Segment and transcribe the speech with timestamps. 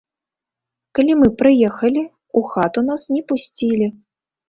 [0.99, 2.01] Калі мы прыехалі,
[2.43, 3.97] у хату нас не пусцілі.